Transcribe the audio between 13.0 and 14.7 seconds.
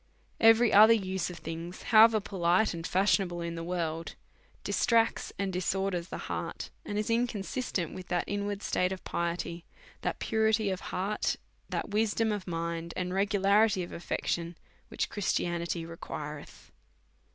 regularity of affection,